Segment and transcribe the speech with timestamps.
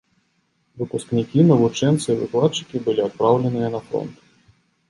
[0.81, 4.15] Выпускнікі, навучэнцы і выкладчыкі былі адпраўленыя на фронт.